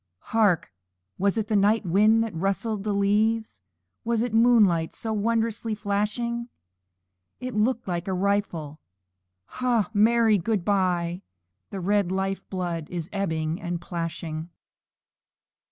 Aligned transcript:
Hark! 0.33 0.73
was 1.19 1.37
it 1.37 1.47
the 1.47 1.55
night 1.55 1.85
wind 1.85 2.23
that 2.23 2.33
rustled 2.33 2.83
the 2.83 2.91
leaves? 2.91 3.61
Was 4.03 4.23
it 4.23 4.33
moonlight 4.33 4.95
so 4.95 5.13
wondrously 5.13 5.75
flashing? 5.75 6.49
It 7.39 7.53
looked 7.53 7.87
like 7.87 8.07
a 8.07 8.13
rifle: 8.13 8.79
"Ha! 9.45 9.91
Mary, 9.93 10.39
good 10.39 10.65
by!" 10.65 11.21
And 11.71 11.85
his 11.85 12.11
life 12.11 12.49
blood 12.49 12.89
is 12.89 13.11
ebbing 13.13 13.61
and 13.61 13.79
splashing. 13.79 14.49